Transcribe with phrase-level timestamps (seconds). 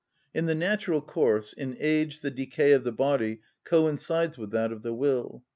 [0.33, 4.81] In the natural course, in age the decay of the body coincides with that of
[4.81, 5.43] the will.